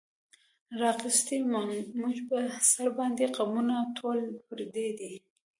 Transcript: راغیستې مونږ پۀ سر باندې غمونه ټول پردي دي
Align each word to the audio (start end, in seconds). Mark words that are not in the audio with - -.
راغیستې 0.81 1.35
مونږ 1.99 2.15
پۀ 2.27 2.39
سر 2.71 2.87
باندې 2.97 3.23
غمونه 3.35 3.75
ټول 3.97 4.19
پردي 4.47 4.87
دي 4.99 5.13